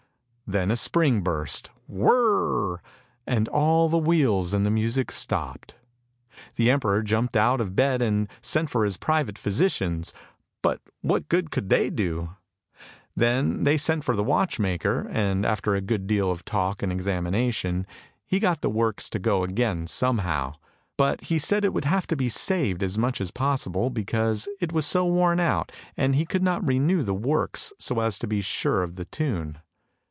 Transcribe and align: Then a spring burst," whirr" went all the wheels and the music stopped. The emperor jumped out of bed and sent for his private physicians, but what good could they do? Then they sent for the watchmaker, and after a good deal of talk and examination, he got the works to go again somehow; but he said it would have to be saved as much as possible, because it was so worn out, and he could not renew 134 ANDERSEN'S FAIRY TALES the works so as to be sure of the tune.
Then 0.47 0.69
a 0.69 0.75
spring 0.75 1.21
burst," 1.21 1.69
whirr" 1.87 2.81
went 3.25 3.47
all 3.47 3.87
the 3.87 3.97
wheels 3.97 4.53
and 4.53 4.65
the 4.65 4.69
music 4.69 5.09
stopped. 5.09 5.77
The 6.57 6.69
emperor 6.69 7.01
jumped 7.03 7.37
out 7.37 7.61
of 7.61 7.73
bed 7.73 8.01
and 8.01 8.27
sent 8.41 8.69
for 8.69 8.83
his 8.83 8.97
private 8.97 9.37
physicians, 9.37 10.13
but 10.61 10.81
what 10.99 11.29
good 11.29 11.51
could 11.51 11.69
they 11.69 11.89
do? 11.89 12.31
Then 13.15 13.63
they 13.63 13.77
sent 13.77 14.03
for 14.03 14.13
the 14.13 14.25
watchmaker, 14.25 15.07
and 15.09 15.45
after 15.45 15.73
a 15.73 15.79
good 15.79 16.05
deal 16.05 16.29
of 16.29 16.43
talk 16.43 16.83
and 16.83 16.91
examination, 16.91 17.87
he 18.25 18.37
got 18.37 18.59
the 18.61 18.69
works 18.69 19.09
to 19.11 19.19
go 19.19 19.45
again 19.45 19.87
somehow; 19.87 20.55
but 20.97 21.21
he 21.21 21.39
said 21.39 21.63
it 21.63 21.71
would 21.73 21.85
have 21.85 22.07
to 22.07 22.17
be 22.17 22.27
saved 22.27 22.83
as 22.83 22.97
much 22.97 23.21
as 23.21 23.31
possible, 23.31 23.89
because 23.89 24.49
it 24.59 24.73
was 24.73 24.85
so 24.85 25.05
worn 25.05 25.39
out, 25.39 25.71
and 25.95 26.13
he 26.13 26.25
could 26.25 26.43
not 26.43 26.67
renew 26.67 26.97
134 26.97 26.99
ANDERSEN'S 27.05 27.07
FAIRY 27.07 27.69
TALES 27.69 27.85
the 27.85 27.95
works 27.95 28.01
so 28.01 28.01
as 28.05 28.19
to 28.19 28.27
be 28.27 28.41
sure 28.41 28.83
of 28.83 28.95
the 28.97 29.05
tune. 29.05 29.59